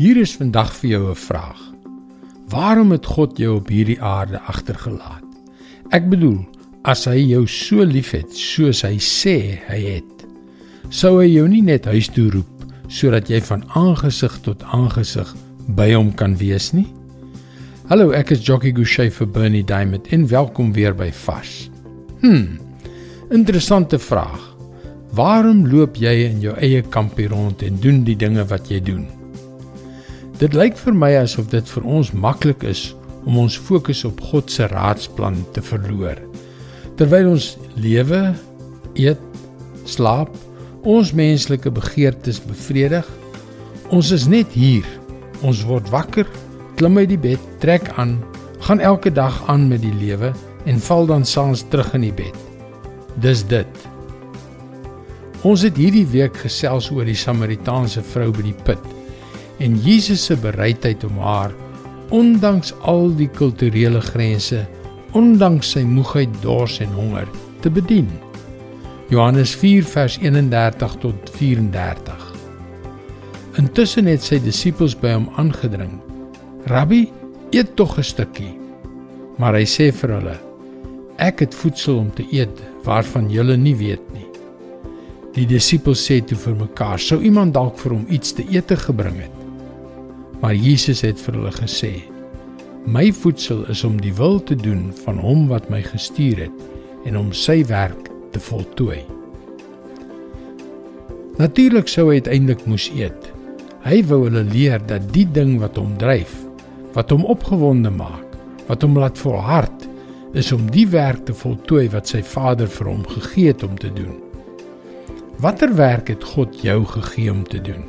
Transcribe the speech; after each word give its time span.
Hier 0.00 0.16
is 0.16 0.32
vandag 0.40 0.70
vir 0.80 0.88
jou 0.90 1.10
'n 1.10 1.14
vraag. 1.14 1.60
Waarom 2.48 2.90
het 2.90 3.06
God 3.06 3.36
jou 3.38 3.56
op 3.56 3.68
hierdie 3.68 4.00
aarde 4.00 4.40
agtergelaat? 4.40 5.24
Ek 5.90 6.08
bedoel, 6.08 6.48
as 6.82 7.04
hy 7.04 7.20
jou 7.28 7.46
so 7.46 7.84
liefhet 7.84 8.32
soos 8.32 8.82
hy 8.82 8.96
sê 8.96 9.60
hy 9.68 9.80
het, 10.00 10.26
sou 10.88 11.20
hy 11.20 11.28
jou 11.28 11.48
nie 11.48 11.62
net 11.62 11.84
huis 11.84 12.08
toe 12.08 12.30
roep 12.30 12.64
sodat 12.88 13.28
jy 13.28 13.40
van 13.40 13.64
aangesig 13.68 14.40
tot 14.40 14.62
aangesig 14.62 15.36
by 15.68 15.92
hom 15.92 16.12
kan 16.12 16.36
wees 16.36 16.72
nie? 16.72 16.88
Hallo, 17.88 18.10
ek 18.10 18.30
is 18.30 18.46
Jockey 18.46 18.72
Gouchee 18.72 19.10
vir 19.10 19.26
Bernie 19.26 19.64
Diamond 19.64 20.08
en 20.08 20.26
welkom 20.26 20.72
weer 20.72 20.94
by 20.94 21.10
Fas. 21.10 21.70
Hm. 22.20 22.56
Interessante 23.30 23.98
vraag. 23.98 24.56
Waarom 25.12 25.66
loop 25.66 25.96
jy 25.96 26.30
in 26.30 26.40
jou 26.40 26.56
eie 26.56 26.82
kampie 26.82 27.28
rond 27.28 27.62
en 27.62 27.76
doen 27.80 28.04
die 28.04 28.16
dinge 28.16 28.44
wat 28.44 28.68
jy 28.68 28.80
doen? 28.80 29.21
Dit 30.40 30.54
lyk 30.56 30.78
vir 30.80 30.94
my 30.96 31.10
asof 31.20 31.50
dit 31.52 31.66
vir 31.74 31.84
ons 31.84 32.10
maklik 32.16 32.64
is 32.64 32.92
om 33.28 33.36
ons 33.44 33.58
fokus 33.68 34.02
op 34.08 34.20
God 34.32 34.50
se 34.50 34.66
raadsplan 34.70 35.42
te 35.54 35.62
verloor. 35.62 36.16
Terwyl 36.96 37.34
ons 37.34 37.52
lewe, 37.76 38.32
eet, 38.96 39.20
slaap, 39.88 40.32
ons 40.88 41.12
menslike 41.14 41.70
begeertes 41.74 42.40
bevredig, 42.42 43.06
ons 43.92 44.10
is 44.14 44.26
net 44.30 44.50
hier. 44.56 44.86
Ons 45.42 45.62
word 45.66 45.88
wakker, 45.92 46.26
klim 46.78 46.98
uit 46.98 47.10
die 47.12 47.20
bed, 47.20 47.42
trek 47.62 47.90
aan, 48.00 48.16
gaan 48.62 48.80
elke 48.80 49.10
dag 49.12 49.36
aan 49.50 49.68
met 49.70 49.82
die 49.84 49.94
lewe 50.00 50.32
en 50.70 50.82
val 50.82 51.06
dan 51.10 51.26
saans 51.26 51.64
terug 51.70 51.92
in 51.98 52.06
die 52.08 52.16
bed. 52.22 52.38
Dis 53.22 53.44
dit. 53.50 53.86
Ons 55.42 55.66
het 55.66 55.78
hierdie 55.78 56.06
week 56.06 56.38
gesels 56.44 56.88
oor 56.94 57.06
die 57.06 57.18
Samaritaanse 57.18 58.02
vrou 58.14 58.30
by 58.34 58.46
die 58.46 58.58
put 58.66 58.82
en 59.62 59.78
Jesus 59.78 60.24
se 60.26 60.36
bereidheid 60.36 61.04
om 61.06 61.18
haar 61.22 61.52
ondanks 62.12 62.74
al 62.84 63.08
die 63.16 63.28
kulturele 63.32 64.00
grense, 64.04 64.66
ondanks 65.16 65.70
sy 65.76 65.80
moegheid, 65.88 66.32
dors 66.44 66.76
en 66.84 66.92
honger 66.92 67.28
te 67.64 67.72
bedien. 67.72 68.10
Johannes 69.12 69.54
4 69.56 69.86
vers 69.88 70.18
31 70.20 70.96
tot 71.00 71.32
34. 71.38 72.28
Intussen 73.60 74.08
het 74.08 74.24
sy 74.24 74.38
disippels 74.44 74.96
by 75.00 75.14
hom 75.16 75.28
aangedring. 75.40 75.94
Rabbi, 76.68 77.06
eet 77.52 77.74
tog 77.76 77.98
'n 77.98 78.04
stukkie. 78.04 78.52
Maar 79.38 79.54
hy 79.54 79.64
sê 79.64 79.92
vir 79.92 80.10
hulle: 80.16 80.36
Ek 81.16 81.40
het 81.40 81.54
voedsel 81.54 81.96
om 81.98 82.10
te 82.10 82.24
eet 82.30 82.60
waarvan 82.84 83.30
julle 83.30 83.56
nie 83.56 83.76
weet 83.76 84.12
nie. 84.12 84.28
Die 85.34 85.46
disippels 85.46 86.10
sê 86.10 86.20
toe 86.24 86.36
vir 86.36 86.54
mekaar: 86.54 86.98
Sou 86.98 87.22
iemand 87.22 87.54
dalk 87.54 87.78
vir 87.78 87.92
hom 87.92 88.06
iets 88.08 88.32
te 88.32 88.44
eet 88.50 88.70
gebring 88.70 89.20
het? 89.20 89.41
Maar 90.42 90.58
Jesus 90.58 91.04
het 91.06 91.20
vir 91.22 91.38
hulle 91.38 91.52
gesê: 91.54 91.92
My 92.82 93.12
voedsel 93.14 93.62
is 93.70 93.84
om 93.86 94.00
die 94.02 94.14
wil 94.18 94.40
te 94.42 94.56
doen 94.58 94.90
van 95.04 95.20
hom 95.22 95.46
wat 95.50 95.68
my 95.70 95.84
gestuur 95.86 96.48
het 96.48 97.06
en 97.06 97.18
om 97.18 97.30
sy 97.34 97.60
werk 97.70 98.10
te 98.34 98.42
voltooi. 98.42 98.98
Natuurlik 101.38 101.88
sou 101.88 102.08
hy 102.10 102.18
uiteindelik 102.20 102.66
moes 102.66 102.88
eet. 102.94 103.30
Hy 103.86 104.02
wou 104.10 104.24
hulle 104.26 104.42
leer 104.50 104.82
dat 104.86 105.08
die 105.14 105.26
ding 105.26 105.56
wat 105.62 105.78
hom 105.78 105.94
dryf, 105.98 106.34
wat 106.94 107.14
hom 107.14 107.24
opgewonde 107.24 107.90
maak, 107.94 108.36
wat 108.68 108.82
hom 108.82 108.98
laat 108.98 109.18
volhard, 109.18 109.88
is 110.38 110.52
om 110.54 110.66
die 110.74 110.86
werk 110.90 111.24
te 111.28 111.34
voltooi 111.36 111.88
wat 111.92 112.10
sy 112.10 112.22
Vader 112.26 112.70
vir 112.70 112.90
hom 112.90 113.06
gegee 113.14 113.54
het 113.54 113.62
om 113.66 113.78
te 113.78 113.90
doen. 113.94 114.14
Watter 115.42 115.74
werk 115.74 116.12
het 116.12 116.24
God 116.34 116.60
jou 116.62 116.82
gegee 116.86 117.30
om 117.32 117.42
te 117.44 117.62
doen? 117.62 117.82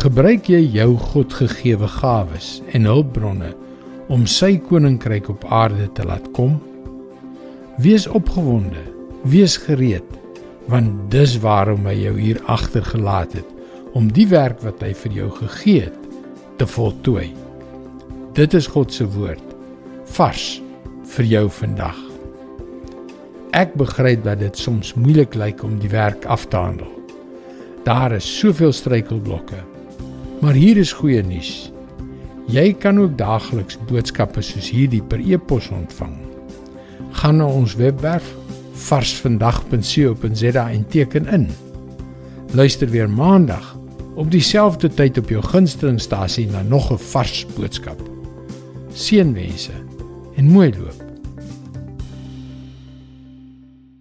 Gebruik 0.00 0.46
jy 0.48 0.62
jou 0.72 0.94
Godgegewe 0.96 1.84
gawes 1.98 2.46
en 2.72 2.86
hulpbronne 2.88 3.50
om 4.08 4.22
sy 4.24 4.54
koninkryk 4.64 5.26
op 5.28 5.42
aarde 5.52 5.90
te 5.92 6.06
laat 6.08 6.24
kom? 6.32 6.54
Wees 7.84 8.06
opgewonde, 8.08 8.80
wees 9.28 9.58
gereed, 9.60 10.06
want 10.72 10.94
dis 11.12 11.34
waarom 11.44 11.84
hy 11.84 11.98
jou 11.98 12.14
hier 12.16 12.40
agtergelaat 12.48 13.34
het 13.36 13.50
om 13.92 14.06
die 14.16 14.24
werk 14.30 14.62
wat 14.64 14.80
hy 14.80 14.94
vir 15.02 15.18
jou 15.18 15.26
gegee 15.36 15.82
het 15.90 16.16
te 16.56 16.64
voltooi. 16.64 17.26
Dit 18.38 18.56
is 18.56 18.70
God 18.72 18.94
se 18.96 19.04
woord 19.04 19.52
vars 20.16 20.46
vir 21.12 21.28
jou 21.28 21.42
vandag. 21.58 21.98
Ek 23.52 23.76
begryp 23.76 24.24
dat 24.24 24.40
dit 24.40 24.56
soms 24.56 24.94
moeilik 24.96 25.36
lyk 25.36 25.60
om 25.66 25.76
die 25.82 25.92
werk 25.92 26.24
af 26.24 26.48
te 26.48 26.56
handel. 26.56 26.88
Daar 27.84 28.16
is 28.16 28.24
soveel 28.38 28.72
struikelblokke. 28.72 29.60
Maar 30.40 30.56
hier 30.56 30.76
is 30.80 30.92
goeie 30.96 31.20
nuus. 31.22 31.68
Jy 32.48 32.72
kan 32.80 32.98
ook 33.00 33.18
daagliks 33.18 33.76
boodskappe 33.90 34.40
soos 34.42 34.70
hierdie 34.72 35.02
per 35.04 35.20
e-pos 35.20 35.68
ontvang. 35.74 36.14
Gaan 37.20 37.42
na 37.42 37.48
ons 37.48 37.74
webwerf 37.76 38.30
varsvandag.co.za 38.86 40.64
en 40.70 40.86
teken 40.88 41.28
in. 41.28 41.46
Luister 42.56 42.88
weer 42.88 43.10
maandag 43.10 43.76
op 44.16 44.30
dieselfde 44.32 44.88
tyd 44.88 45.20
op 45.20 45.28
jou 45.28 45.44
gunstelingstasie 45.44 46.48
na 46.48 46.62
nog 46.62 46.90
'n 46.92 46.98
vars 47.12 47.46
boodskap. 47.56 48.00
Seënwense 48.92 49.76
en 50.36 50.44
mooi 50.44 50.72
loop. 50.78 51.09